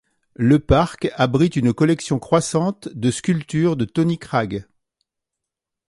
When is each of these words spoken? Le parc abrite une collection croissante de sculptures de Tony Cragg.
Le 0.39 0.57
parc 0.57 1.11
abrite 1.13 1.57
une 1.57 1.73
collection 1.75 2.17
croissante 2.17 2.89
de 2.89 3.11
sculptures 3.11 3.75
de 3.75 3.85
Tony 3.85 4.17
Cragg. 4.17 4.65